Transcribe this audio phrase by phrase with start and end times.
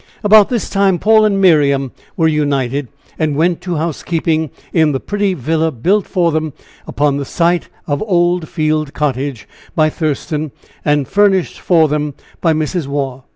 [0.23, 2.87] About this time, Paul and Miriam were united,
[3.19, 6.53] and went to housekeeping in the pretty villa built for them
[6.87, 10.53] upon the site of Old Field Cottage by Thurston,
[10.83, 12.87] and furnished for them by Mrs.
[12.87, 13.21] Waugh.